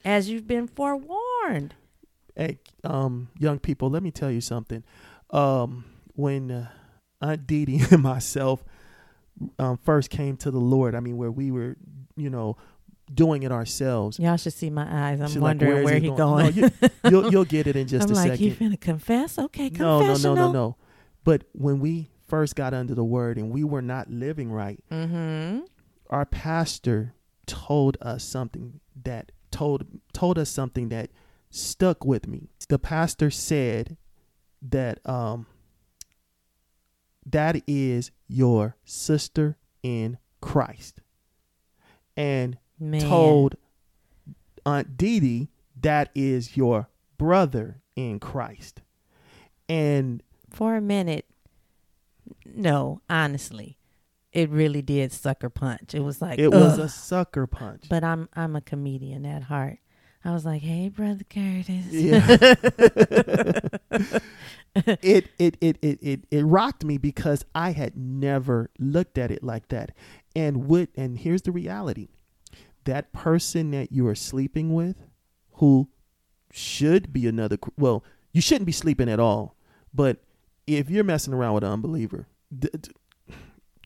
[0.03, 1.75] as you've been forewarned.
[2.35, 4.83] Hey, um, young people, let me tell you something.
[5.31, 6.67] Um, when uh,
[7.21, 8.63] Aunt Dee Dee and myself
[9.59, 11.75] um, first came to the Lord, I mean, where we were,
[12.15, 12.57] you know,
[13.13, 14.17] doing it ourselves.
[14.19, 15.21] Y'all should see my eyes.
[15.21, 16.55] I'm She's wondering is where he he going.
[16.55, 16.71] No, you,
[17.09, 18.45] you'll, you'll get it in just I'm a like, second.
[18.45, 19.37] you finna confess?
[19.37, 20.75] Okay, no, no, no, no, no.
[21.23, 25.59] But when we first got under the word and we were not living right, Mm-hmm.
[26.09, 27.13] our pastor
[27.45, 31.11] told us something that told told us something that
[31.55, 32.49] stuck with me.
[32.67, 33.97] The pastor said
[34.61, 35.47] that um
[37.25, 41.01] that is your sister in Christ.
[42.15, 43.01] And Man.
[43.01, 43.55] told
[44.65, 45.49] Aunt Dee Dee
[45.81, 48.81] that is your brother in Christ.
[49.67, 51.25] And for a minute,
[52.45, 53.77] no, honestly,
[54.31, 55.95] it really did sucker punch.
[55.95, 57.85] It was like it was a sucker punch.
[57.89, 59.79] But I'm I'm a comedian at heart.
[60.25, 62.25] I was like, "Hey, brother Curtis." Yeah.
[64.75, 69.43] it, it it it it it rocked me because I had never looked at it
[69.43, 69.91] like that.
[70.35, 72.09] And what and here's the reality.
[72.85, 74.95] That person that you are sleeping with
[75.53, 75.89] who
[76.51, 79.55] should be another well, you shouldn't be sleeping at all.
[79.93, 80.17] But
[80.67, 82.27] if you're messing around with an unbeliever,
[82.59, 82.95] th- th-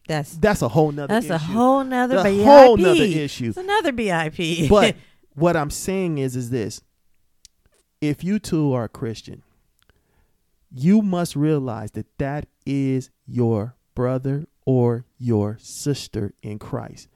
[0.07, 1.33] That's that's a whole nother that's issue.
[1.33, 3.49] a whole nother a whole nother issue.
[3.49, 4.67] It's another BIP.
[4.69, 4.95] But
[5.39, 6.81] what I'm saying is, is this:
[8.01, 9.43] if you two are a Christian,
[10.71, 17.07] you must realize that that is your brother or your sister in Christ.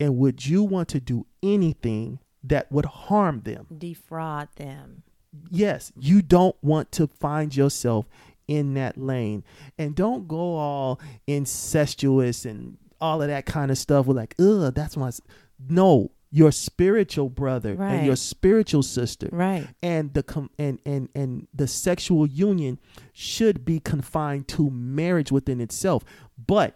[0.00, 3.66] And would you want to do anything that would harm them?
[3.76, 5.02] defraud them.
[5.50, 8.06] Yes, you don't want to find yourself
[8.46, 9.44] in that lane.
[9.78, 14.74] And don't go all incestuous and all of that kind of stuff with like, ugh,
[14.74, 15.08] that's my.
[15.08, 15.20] s-"
[15.68, 16.10] No,
[16.40, 19.28] your spiritual brother and your spiritual sister.
[19.30, 19.68] Right.
[19.82, 22.78] and the com- and and and the sexual union
[23.12, 26.04] should be confined to marriage within itself.
[26.54, 26.70] But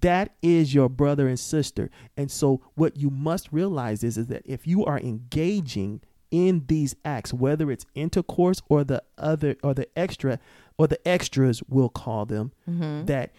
[0.00, 1.90] that is your brother and sister.
[2.16, 6.94] And so what you must realize is, is that if you are engaging in these
[7.04, 10.38] acts whether it's intercourse or the other or the extra
[10.78, 13.06] or the extras we'll call them Mm-hmm.
[13.06, 13.32] that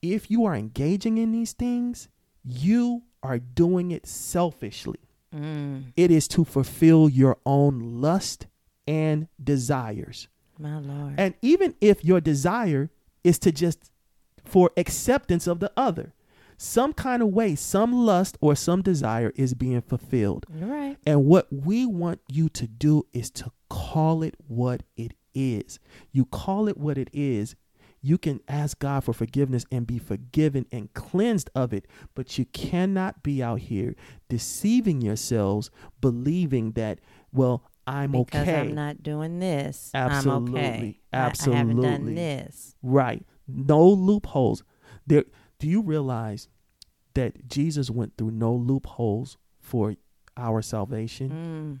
[0.00, 2.08] if you are engaging in these things
[2.42, 4.98] you are doing it selfishly
[5.34, 8.46] Mm, it is to fulfill your own lust
[8.86, 10.28] and desires.
[10.58, 11.14] my lord.
[11.18, 12.90] And even if your desire
[13.22, 13.90] is to just
[14.44, 16.14] for acceptance of the other,
[16.56, 20.46] some kind of way, some lust or some desire is being fulfilled.
[20.52, 20.96] You're right.
[21.06, 25.78] And what we want you to do is to call it what it is.
[26.10, 27.54] You call it what it is.
[28.00, 32.44] You can ask God for forgiveness and be forgiven and cleansed of it, but you
[32.46, 33.94] cannot be out here
[34.28, 37.00] deceiving yourselves, believing that,
[37.32, 38.60] well, I'm because okay.
[38.60, 39.90] I'm not doing this.
[39.94, 40.60] Absolutely.
[40.60, 41.00] I'm okay.
[41.12, 42.74] I- I, haven't done this.
[42.82, 43.24] Right.
[43.48, 44.62] No loopholes.
[45.06, 45.24] There
[45.58, 46.48] do you realize
[47.14, 49.94] that Jesus went through no loopholes for
[50.36, 51.80] our salvation?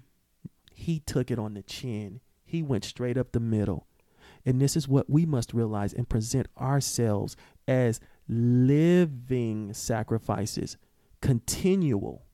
[0.72, 2.20] He took it on the chin.
[2.44, 3.86] He went straight up the middle.
[4.48, 7.36] And this is what we must realize and present ourselves
[7.68, 10.78] as living sacrifices,
[11.20, 12.24] continual.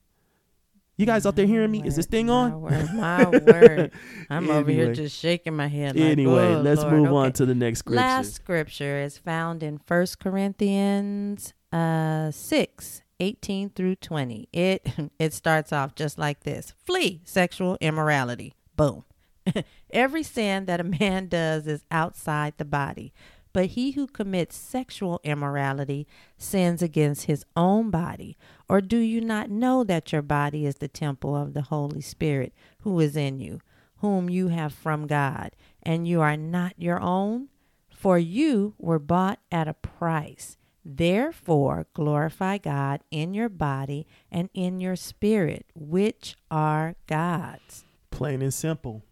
[0.97, 1.83] You guys out there hearing me?
[1.85, 2.61] Is this thing my on?
[2.61, 3.91] Word, my word.
[4.31, 5.97] I'm over here just shaking my head.
[5.97, 7.97] Like, Anyway, "Oh, let's Lord." move on to the next scripture.
[8.01, 14.49] Last scripture is found in First Corinthians uh, 6, 18 through 20.
[14.53, 14.87] It
[15.19, 16.75] it starts off just like this.
[16.87, 18.55] Flee sexual immorality.
[18.77, 19.03] Boom.
[19.91, 23.13] Every sin that a man does is outside the body,
[23.53, 28.37] but he who commits sexual immorality sins against his own body.
[28.69, 32.53] Or do you not know that your body is the temple of the Holy Spirit
[32.81, 33.61] who is in you,
[33.99, 35.53] whom you have from God,
[35.83, 37.49] and you are not your own?
[37.91, 40.59] For you were bought at a price.
[40.85, 47.85] Therefore, glorify God in your body and in your spirit, which are God's.
[48.11, 49.03] Plain and simple.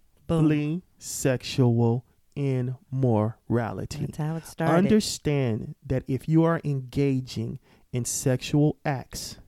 [0.41, 0.83] Boom.
[0.99, 2.05] Sexual
[2.37, 4.01] immorality.
[4.07, 4.75] That's how it started.
[4.75, 7.59] Understand that if you are engaging
[7.93, 9.39] in sexual acts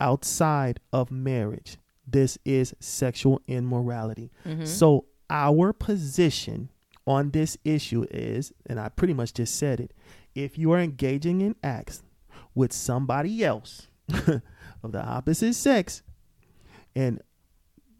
[0.00, 4.30] outside of marriage, this is sexual immorality.
[4.44, 4.66] Mhm.
[4.66, 6.70] So, our position
[7.06, 9.92] on this issue is, and I pretty much just said it,
[10.34, 12.02] if you are engaging in acts
[12.54, 13.88] with somebody else
[14.82, 16.02] of the opposite sex,
[16.94, 17.20] and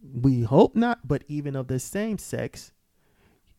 [0.02, 2.72] we hope not, but even of the same sex,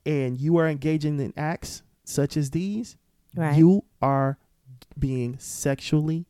[0.05, 2.97] and you are engaging in acts such as these,
[3.35, 3.57] Right.
[3.57, 4.37] you are
[4.97, 6.25] being sexually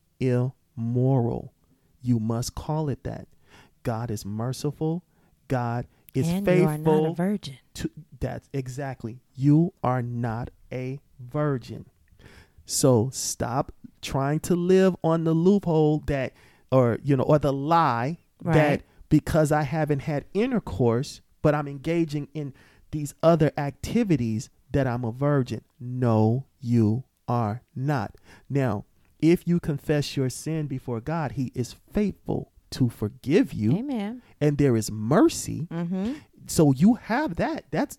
[0.77, 1.53] immoral.
[2.01, 3.27] You must call it that.
[3.83, 5.03] God is merciful.
[5.47, 7.57] God is and you are not a faithful virgin.
[7.75, 9.21] to that's exactly.
[9.35, 11.85] You are not a virgin.
[12.65, 13.71] So stop
[14.01, 16.33] trying to live on the loophole that
[16.71, 18.53] or you know or the lie Right.
[18.53, 22.53] that because I haven't had intercourse but I'm engaging in
[22.91, 25.61] these other activities that I'm a virgin.
[25.79, 28.15] No, you are not.
[28.49, 28.85] Now,
[29.19, 34.21] if you confess your sin before God, he is faithful to forgive you Amen.
[34.39, 35.67] and there is mercy.
[35.71, 36.13] Mm-hmm.
[36.47, 37.65] So you have that.
[37.71, 37.97] That's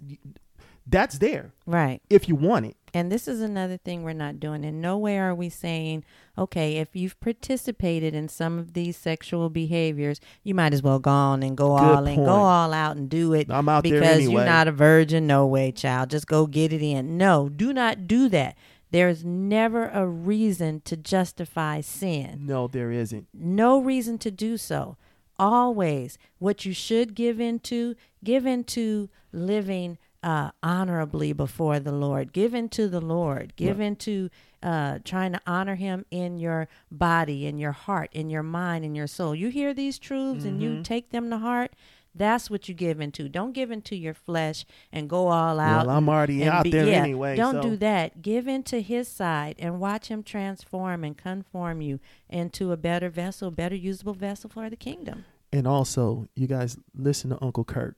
[0.87, 2.01] that's there Right.
[2.11, 2.77] if you want it.
[2.95, 4.65] And this is another thing we're not doing.
[4.65, 6.05] In no way are we saying,
[6.37, 11.11] okay, if you've participated in some of these sexual behaviors, you might as well go
[11.11, 12.27] on and go Good all in, point.
[12.27, 14.33] go all out and do it I'm out there because anyway.
[14.35, 15.27] you're not a virgin.
[15.27, 16.11] No way, child.
[16.11, 17.17] Just go get it in.
[17.17, 18.59] No, do not do that.
[18.91, 22.41] There's never a reason to justify sin.
[22.45, 23.27] No, there isn't.
[23.33, 24.99] no reason to do so.
[25.39, 32.33] Always, what you should give into, give into living uh, honorably before the Lord.
[32.33, 33.55] Give into the Lord.
[33.57, 34.31] Give into
[34.63, 38.95] uh, trying to honor Him in your body, in your heart, in your mind, in
[38.95, 39.35] your soul.
[39.35, 40.77] You hear these truths and Mm-hmm.
[40.79, 41.73] you take them to heart.
[42.15, 43.27] That's what you give into.
[43.29, 45.87] Don't give into your flesh and go all out.
[45.87, 47.37] Well, I'm and- already and out be- there yeah, anyway.
[47.37, 47.63] Don't so.
[47.71, 48.21] do that.
[48.21, 53.51] Give into his side and watch him transform and conform you into a better vessel,
[53.51, 55.25] better usable vessel for the kingdom.
[55.55, 57.97] And also, you guys listen to Uncle Kurt,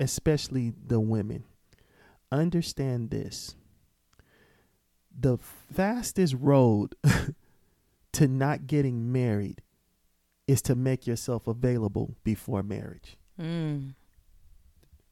[0.00, 1.44] especially the women.
[2.30, 3.54] Understand this.
[5.18, 6.94] The fastest road
[8.12, 9.62] to not getting married
[10.46, 13.16] is to make yourself available before marriage.
[13.40, 13.94] Mm.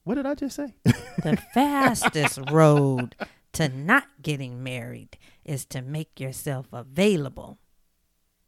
[0.05, 0.75] What did I just say?
[0.85, 3.17] The fastest road
[3.53, 7.59] to not getting married is to make yourself available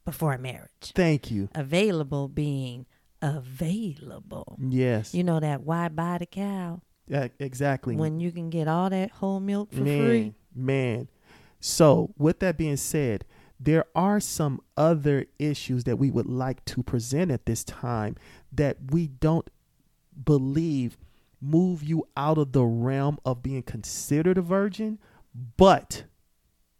[0.04, 0.92] before marriage.
[0.94, 1.48] Thank you.
[1.54, 2.86] Available being
[3.20, 4.58] available.
[4.60, 5.14] Yes.
[5.14, 7.96] You know that why buy the cow Yeah, exactly.
[7.96, 10.34] when you can get all that whole milk for man, free?
[10.54, 11.08] Man.
[11.60, 13.24] So, with that being said,
[13.58, 18.16] there are some other issues that we would like to present at this time
[18.52, 19.48] that we don't
[20.24, 20.96] believe
[21.40, 24.98] move you out of the realm of being considered a virgin,
[25.56, 26.04] but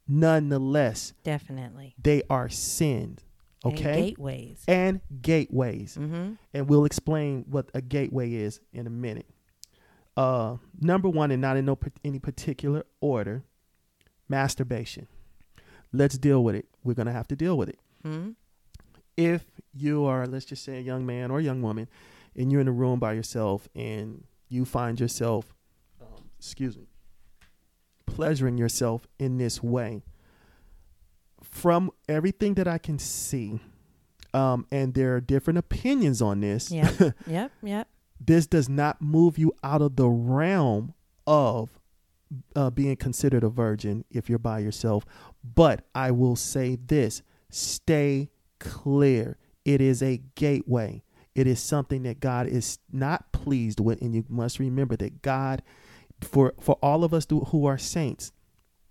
[0.07, 1.95] nonetheless, Definitely.
[2.01, 3.21] they are sins.
[3.65, 4.03] And Okay?
[4.11, 4.65] gateways.
[4.69, 6.33] And gateways Mm-hmm.
[6.55, 9.27] and we'll explain what a gateway is in a minute.
[10.19, 13.45] Uh, number one, and not in no any particular order,
[14.29, 15.07] masturbation.
[15.93, 16.67] Let's deal with it.
[16.83, 17.79] We're gonna have to deal with it.
[18.05, 18.31] Mm-hmm.
[19.17, 21.87] If you are, let's just say, a young man or a young woman,
[22.35, 25.55] and you're in a room by yourself, and you find yourself,
[26.01, 26.89] um, excuse me,
[28.05, 30.03] pleasuring yourself in this way,
[31.45, 33.61] from everything that I can see,
[34.35, 36.73] um, and there are different opinions on this.
[36.73, 37.15] Yep.
[37.29, 37.53] yep.
[37.63, 37.89] Yep.
[38.21, 40.95] This does not move you out of the realm
[41.27, 41.71] of
[42.57, 45.05] uh, being considered a virgin if you're by yourself.
[45.55, 49.39] But I will say this stay clear.
[49.65, 51.03] It is a gateway,
[51.35, 54.01] it is something that God is not pleased with.
[54.01, 55.63] And you must remember that God,
[56.21, 58.33] for, for all of us who- are saints,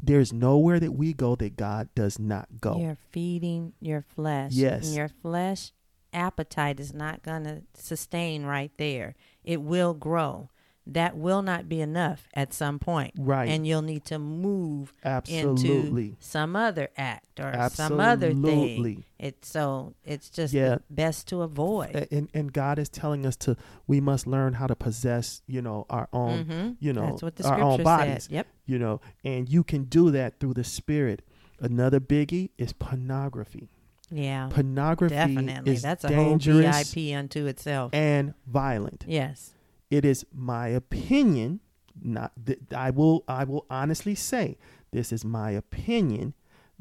[0.03, 2.77] there's nowhere that we go that God does not go.
[2.79, 4.51] You're feeding your flesh.
[4.53, 4.87] Yes.
[4.87, 5.71] And your flesh
[6.17, 9.15] appetite is not going to sustain right there.
[9.43, 10.49] It will grow.
[10.89, 13.13] That will not be enough at some point.
[13.17, 13.49] Right.
[13.49, 16.05] And you'll need to move Absolutely.
[16.05, 18.45] into some other act or some other thing.
[18.45, 19.03] Absolutely.
[19.19, 20.77] It so it's just Yeah.
[20.89, 22.07] best to avoid.
[22.09, 25.85] And and God is telling us to we must learn how to possess you know
[25.89, 26.77] our own Mhm.
[26.79, 28.31] you know That's what the our scripture own bodies said.
[28.31, 28.47] Yep.
[28.65, 31.21] you know and you can do that through the spirit
[31.59, 33.67] another biggie is pornography
[34.09, 34.47] Yeah.
[34.51, 35.73] pornography Definitely.
[35.73, 37.93] is That's a dangerous whole VIP unto itself.
[37.93, 39.53] and violent yes.
[39.89, 41.59] it is my opinion
[42.01, 44.57] not th- I will I will honestly say
[44.91, 46.33] this is my opinion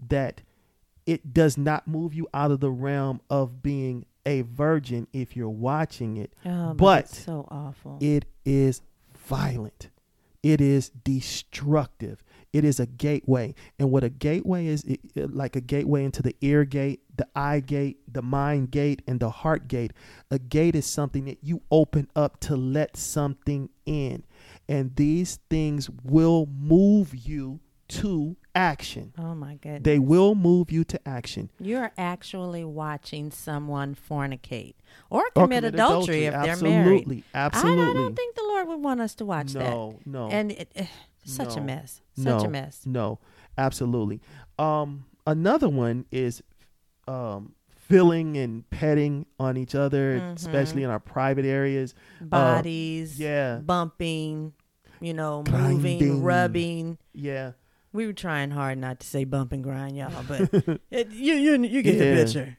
[0.08, 0.42] that
[1.06, 5.48] it does not move you out of the realm of being a virgin if you're
[5.48, 7.98] watching it Oh, but, But so awful.
[8.00, 8.82] it is
[9.16, 9.88] violent
[10.42, 12.22] it is destructive
[12.56, 13.54] it is a gateway.
[13.78, 17.26] And what a gateway is it, it- like a gateway into the ear gate the
[17.34, 19.92] eye gate the mind gate and the heart gate.
[20.30, 24.22] A gate is something that you open up to let something in.
[24.68, 29.12] And these things will move you to action.
[29.18, 29.82] Oh my goodness.
[29.84, 31.50] they will move you to action.
[31.60, 34.74] You're actually watching someone fornicate
[35.08, 36.56] or Or commit, adultery, if they're married.
[36.56, 37.24] absolutely.
[37.34, 39.70] absolutely I, I don't think the Lord would want us to watch that.
[39.70, 40.28] no no.
[40.28, 40.86] And it, eh,
[41.24, 42.02] Such a mess.
[42.16, 42.80] Such no, a mess.
[42.86, 43.18] No,
[43.58, 44.20] absolutely.
[44.58, 46.42] Um, another one is
[47.08, 47.54] um,
[47.88, 50.36] filling and petting on each other, Mhm.
[50.36, 51.94] especially in our private areas.
[52.20, 54.54] Bodies, Uh, Yeah, bumping,
[55.00, 55.98] you know, Grinding.
[55.98, 56.98] moving, rubbing.
[57.14, 57.52] yeah,
[57.92, 60.40] We were trying hard not to say bump and grind, y'all, but
[60.90, 62.14] it, you you you get Yeah.
[62.14, 62.58] the picture.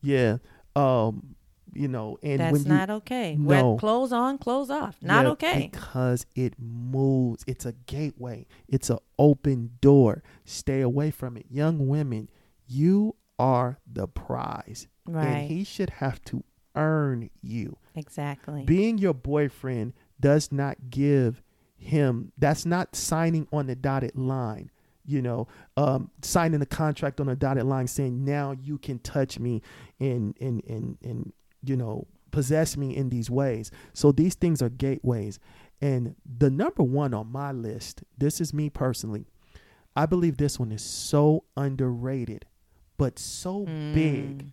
[0.00, 0.36] yeah.
[0.76, 1.34] Um,
[1.78, 3.36] you know, and That's when you, not okay.
[3.38, 3.48] No.
[3.72, 4.96] Wet clothes on, clothes off.
[5.00, 5.70] Not Yeah, okay.
[5.72, 7.44] because it moves.
[7.46, 8.46] It's a gateway.
[8.68, 10.22] It's an open door.
[10.44, 12.28] Stay away from it, young women.
[12.66, 15.48] You are the prize, and Right.
[15.48, 16.42] he should have to
[16.74, 17.76] earn you.
[17.94, 18.62] exactly.
[18.64, 21.42] being your boyfriend does not give
[21.76, 24.70] him that's not signing on the dotted line
[25.04, 29.38] you know um, signing a contract on a dotted line saying now you can touch
[29.40, 29.60] me
[29.98, 31.32] and and and and
[31.64, 35.38] you know possess me in these ways so these things are gateways
[35.80, 39.24] and the number one on my list this is me personally
[39.96, 42.44] i believe this one is so underrated
[42.98, 44.52] but so big Mm.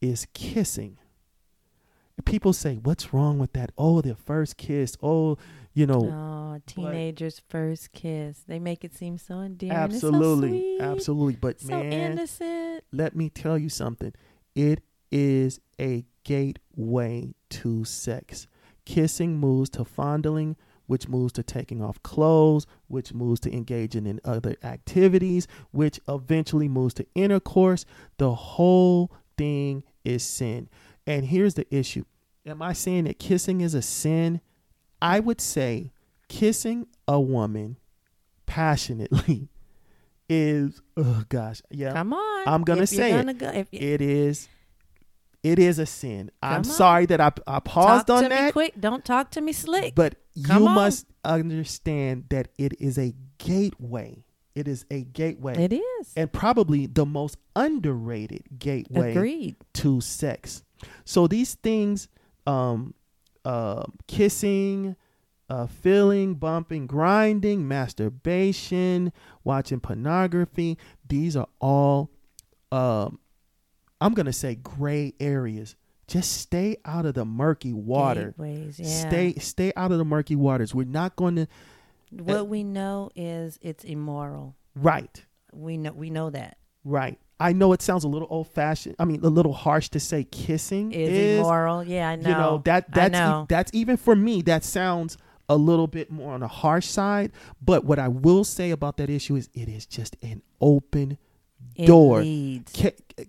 [0.00, 0.98] is kissing.
[2.24, 4.96] People say, "What's wrong with that?" Oh, their first kiss.
[5.02, 5.38] Oh,
[5.72, 8.40] you know, Oh, teenagers' first kiss.
[8.46, 9.76] They make it seem so endearing.
[9.92, 10.80] So absolutely, sweet.
[10.80, 11.36] absolutely.
[11.40, 12.82] But So man, innocent.
[12.92, 14.12] let me tell you something.
[14.56, 18.46] It is a gateway to sex.
[18.84, 20.56] Kissing moves to fondling,
[20.86, 26.68] which moves to taking off clothes, which moves to engaging in other activities, which eventually
[26.68, 27.84] moves to intercourse.
[28.16, 30.68] The whole thing is sin.
[31.06, 32.04] And here's the issue
[32.46, 34.40] Am I saying that kissing is a sin?
[35.02, 35.92] I would say
[36.28, 37.76] kissing a woman
[38.46, 39.48] passionately
[40.28, 41.92] is, oh gosh, yeah.
[41.92, 42.48] Come on.
[42.48, 43.16] I'm gonna If say it.
[43.16, 44.48] gonna Go, if It is.
[45.42, 46.30] It is a sin.
[46.42, 46.64] I'm on.
[46.64, 48.74] sorry that I, I paused talk on to me that, quick.
[48.78, 49.94] Don't talk to me slick.
[49.94, 50.74] but Come you on.
[50.74, 54.24] must understand that it is a gateway.
[54.54, 56.12] It is a gateway, it is.
[56.16, 59.54] and probably the most underrated gateway Agreed.
[59.74, 60.64] to sex.
[61.04, 62.08] So these things,
[62.44, 62.94] um,
[63.44, 64.96] uh, kissing,
[65.48, 69.12] uh, feeling, bumping, grinding, masturbation,
[69.44, 70.76] watching pornography,
[71.08, 72.10] these are all,
[72.72, 73.20] um,
[74.00, 75.76] I'm gonna say gray areas.
[76.06, 78.34] Just stay out of the murky water.
[78.38, 78.86] Gateways, yeah.
[79.08, 80.74] Stay stay out of the murky waters.
[80.74, 81.48] We're not going to
[82.10, 84.56] What uh, we know is it's immoral.
[84.74, 85.24] right.
[85.52, 87.18] We know we know that Right.
[87.40, 88.96] I know it sounds a little old fashioned.
[88.98, 91.84] I mean, a little harsh to say kissing is, is immoral.
[91.84, 92.28] Yeah, I know.
[92.28, 93.46] you know that I that's e- know.
[93.48, 95.18] that's even for me that sounds
[95.50, 97.32] a little bit more on the harsh side
[97.62, 101.16] but what i will say about that issue is it is just an open
[101.74, 102.22] It door.
[102.22, 102.64] ki-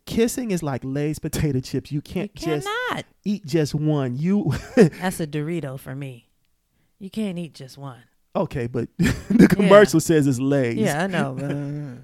[0.05, 3.05] kissing is like lay's potato chips you You can't just cannot.
[3.25, 6.29] eat just one you That's a Dorito for me.
[6.99, 8.03] You can't eat just one.
[8.35, 11.35] okay but the commercial says it's lay's Yeah, I know.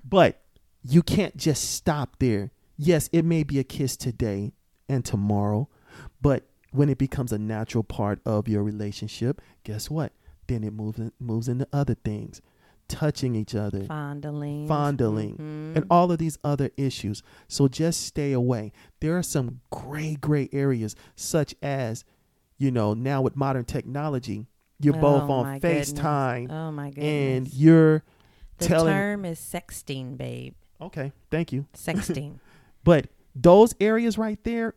[0.03, 0.41] but, but
[0.83, 4.53] you can't just stop there yes it may be a kiss today
[4.89, 5.67] and tomorrow
[6.21, 10.11] but when it becomes a natural part of your relationship guess what
[10.47, 12.41] then it moves in, moves into other things
[12.87, 14.67] touching each other fondling.
[14.67, 15.75] fondling Mhm.
[15.77, 17.23] and all of these other issues.
[17.47, 18.71] So just stay away.
[18.99, 22.03] There are some gray, gray areas, such as,
[22.57, 24.47] you know, now with modern technology,
[24.79, 25.59] you're both Oh, on.
[25.59, 27.05] FaceTime Oh my goodness.
[27.47, 28.03] and you're
[28.59, 28.93] the telling.
[28.93, 30.53] term is sexting, babe.
[30.81, 31.65] okay, thank you.
[31.73, 32.39] Sexting.
[32.83, 34.75] But those areas right there,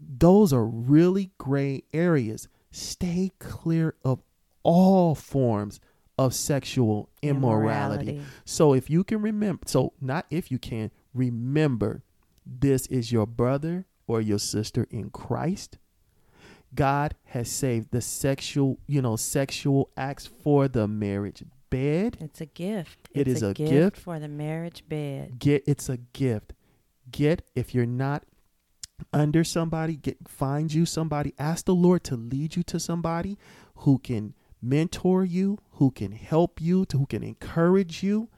[0.00, 2.48] those are really gray areas.
[2.70, 4.20] Stay clear of
[4.62, 5.78] all forms
[6.18, 8.20] of sexual immorality.
[8.44, 12.02] So if you can remember, so not if you can, remember
[12.44, 15.78] this is your brother or your sister in Christ.
[16.74, 22.18] God has saved the sexual, you know, sexual acts for the marriage bed.
[22.20, 23.08] It's a gift.
[23.14, 23.96] It it's is a gift, gift.
[23.96, 25.38] for the marriage bed.
[25.38, 26.52] Get it's a gift.
[27.10, 28.24] Get if you're not
[29.12, 31.32] under somebody, get find you somebody.
[31.38, 33.38] Ask the Lord to lead you to somebody
[33.76, 38.28] who can mentor you, who can help you, to, who can encourage you.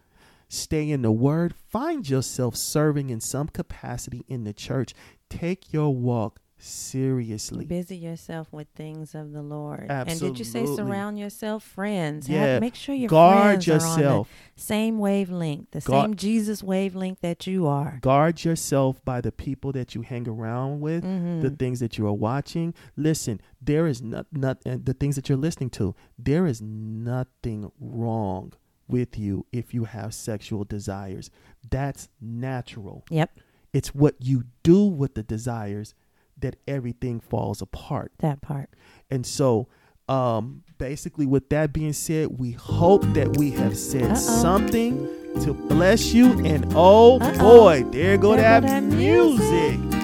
[0.49, 1.55] Stay in the word.
[1.55, 4.95] Find yourself serving in some capacity in the church.
[5.29, 7.65] Take your walk seriously.
[7.65, 9.87] Busy yourself with things of the Lord.
[9.91, 12.27] And did you say surround yourself friends?
[12.27, 12.59] Have- Yeah.
[12.61, 14.29] make sure your Guard friends are on yourself.
[14.57, 17.99] the same wavelength, the Guard- same Jesus wavelength that you are.
[18.03, 21.43] Guard yourself by the people that you hang around with, Mhm.
[21.43, 22.75] the things that you are watching.
[22.97, 25.95] Listen, there is not, not and the things that you're listening to.
[26.19, 28.53] There is nothing wrong
[28.89, 31.31] with you if you have sexual desires.
[31.71, 33.05] That's natural.
[33.11, 33.39] Yep,
[33.73, 35.95] It's what you do with the desires
[36.41, 38.13] that everything falls apart.
[38.19, 38.71] that part.
[39.11, 39.69] And so,
[40.09, 44.15] um, basically, with that being said, we hope that we have said Uh-oh.
[44.15, 45.09] something
[45.43, 46.45] to bless you.
[46.45, 47.39] And oh Uh-oh.
[47.39, 49.79] boy, there go There that, go that music.
[49.79, 50.00] music.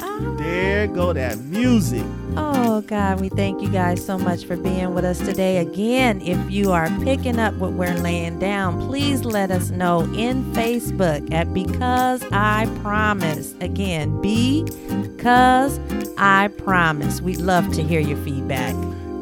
[0.57, 2.03] There go that music.
[2.35, 5.59] Oh, God, we thank you guys so much for being with us today.
[5.59, 10.51] Again, if you are picking up what we're laying down, please let us know in
[10.55, 13.55] Facebook at Because I Promise.
[13.61, 15.79] Again, Because
[16.17, 17.21] I Promise.
[17.21, 18.75] We'd love to hear your feedback.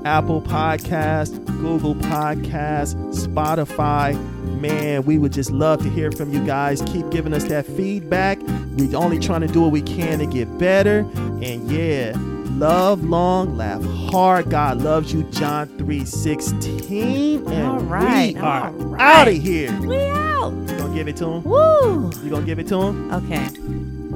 [0.04, 2.94] Apple Podcast, Google Podcast,
[3.26, 4.14] Spotify.
[4.60, 6.80] Man, we would just love to hear from you guys.
[6.82, 8.38] Keep giving us that feedback.
[8.76, 11.00] We're only trying to do what we can to get better.
[11.42, 14.50] And yeah, love long, laugh hard.
[14.50, 15.22] God loves you.
[15.30, 17.46] John 3:16.
[17.50, 19.00] And All right, we are right.
[19.00, 19.72] out of here.
[19.80, 20.52] We out.
[20.52, 21.44] You gonna give it to him?
[21.44, 22.10] Woo.
[22.22, 23.12] You gonna give it to him?
[23.12, 23.48] Okay.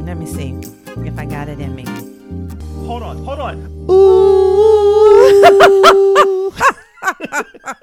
[0.02, 0.54] Let me see
[1.04, 1.84] if I got it in me.
[2.86, 3.86] Hold on, hold on.
[3.90, 5.34] Ooh.